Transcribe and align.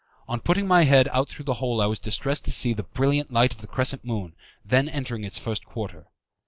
On 0.27 0.39
putting 0.39 0.67
my 0.67 0.83
head 0.85 1.07
out 1.09 1.29
through 1.29 1.45
the 1.45 1.53
hole 1.61 1.79
I 1.79 1.85
was 1.85 1.99
distressed 1.99 2.43
to 2.45 2.51
see 2.51 2.73
the 2.73 2.81
brilliant 2.81 3.31
light 3.31 3.53
of 3.53 3.61
the 3.61 3.67
crescent 3.67 4.03
moon 4.03 4.33
then 4.65 4.89
entering 4.89 5.21
in 5.21 5.27
its 5.27 5.37
first 5.37 5.63
quarter. 5.63 6.07